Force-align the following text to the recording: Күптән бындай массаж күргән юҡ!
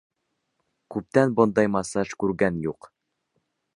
Күптән 0.95 1.35
бындай 1.41 1.71
массаж 1.75 2.15
күргән 2.25 2.59
юҡ! 2.65 2.91